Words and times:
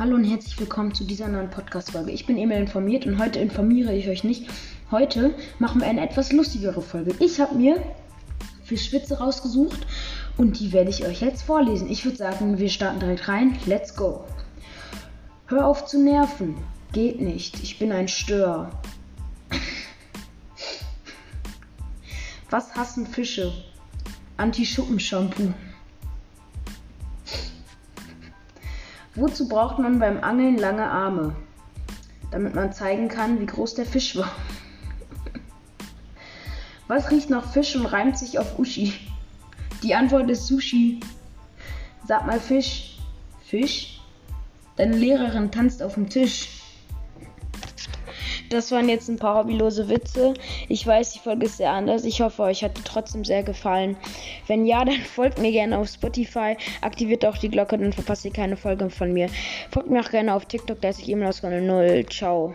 Hallo 0.00 0.14
und 0.14 0.24
herzlich 0.24 0.58
willkommen 0.58 0.94
zu 0.94 1.04
dieser 1.04 1.28
neuen 1.28 1.50
Podcast-Folge. 1.50 2.10
Ich 2.10 2.24
bin 2.24 2.38
Emil 2.38 2.56
informiert 2.56 3.04
und 3.04 3.18
heute 3.18 3.38
informiere 3.38 3.94
ich 3.94 4.08
euch 4.08 4.24
nicht. 4.24 4.48
Heute 4.90 5.34
machen 5.58 5.82
wir 5.82 5.88
eine 5.88 6.00
etwas 6.00 6.32
lustigere 6.32 6.80
Folge. 6.80 7.14
Ich 7.18 7.38
habe 7.38 7.54
mir 7.54 7.82
Fischwitze 8.64 9.18
rausgesucht 9.18 9.86
und 10.38 10.58
die 10.58 10.72
werde 10.72 10.88
ich 10.88 11.04
euch 11.04 11.20
jetzt 11.20 11.42
vorlesen. 11.42 11.90
Ich 11.90 12.06
würde 12.06 12.16
sagen, 12.16 12.56
wir 12.56 12.70
starten 12.70 12.98
direkt 12.98 13.28
rein. 13.28 13.58
Let's 13.66 13.94
go. 13.94 14.24
Hör 15.48 15.66
auf 15.66 15.84
zu 15.84 16.02
nerven. 16.02 16.56
Geht 16.94 17.20
nicht. 17.20 17.62
Ich 17.62 17.78
bin 17.78 17.92
ein 17.92 18.08
Stör. 18.08 18.70
Was 22.48 22.74
hassen 22.74 23.06
Fische? 23.06 23.52
Anti-Schuppen-Shampoo. 24.38 25.52
Wozu 29.14 29.48
braucht 29.48 29.78
man 29.78 29.98
beim 29.98 30.22
Angeln 30.22 30.56
lange 30.56 30.88
Arme? 30.88 31.34
Damit 32.30 32.54
man 32.54 32.72
zeigen 32.72 33.08
kann, 33.08 33.40
wie 33.40 33.46
groß 33.46 33.74
der 33.74 33.86
Fisch 33.86 34.16
war. 34.16 34.30
Was 36.86 37.10
riecht 37.10 37.30
nach 37.30 37.52
Fisch 37.52 37.74
und 37.76 37.86
reimt 37.86 38.16
sich 38.18 38.38
auf 38.38 38.58
Uschi? 38.58 38.94
Die 39.82 39.94
Antwort 39.94 40.30
ist 40.30 40.46
Sushi. 40.46 41.00
Sag 42.06 42.26
mal 42.26 42.40
Fisch. 42.40 42.98
Fisch? 43.44 44.00
Deine 44.76 44.96
Lehrerin 44.96 45.50
tanzt 45.50 45.82
auf 45.82 45.94
dem 45.94 46.08
Tisch. 46.08 46.59
Das 48.50 48.72
waren 48.72 48.88
jetzt 48.88 49.08
ein 49.08 49.16
paar 49.16 49.36
hobbylose 49.36 49.88
Witze. 49.88 50.34
Ich 50.68 50.84
weiß, 50.84 51.12
die 51.12 51.20
Folge 51.20 51.46
ist 51.46 51.58
sehr 51.58 51.70
anders. 51.70 52.04
Ich 52.04 52.20
hoffe, 52.20 52.42
euch 52.42 52.64
hat 52.64 52.76
die 52.76 52.82
trotzdem 52.82 53.24
sehr 53.24 53.44
gefallen. 53.44 53.96
Wenn 54.48 54.66
ja, 54.66 54.84
dann 54.84 55.00
folgt 55.00 55.38
mir 55.38 55.52
gerne 55.52 55.78
auf 55.78 55.88
Spotify. 55.88 56.56
Aktiviert 56.80 57.24
auch 57.24 57.38
die 57.38 57.48
Glocke, 57.48 57.78
dann 57.78 57.92
verpasst 57.92 58.24
ihr 58.24 58.32
keine 58.32 58.56
Folge 58.56 58.90
von 58.90 59.12
mir. 59.12 59.28
Folgt 59.70 59.88
mir 59.88 60.00
auch 60.00 60.10
gerne 60.10 60.34
auf 60.34 60.46
TikTok, 60.46 60.80
da 60.80 60.88
ist 60.88 60.98
ich 60.98 61.08
immer 61.08 61.28
aus 61.28 61.42
0. 61.44 62.04
Ciao. 62.10 62.54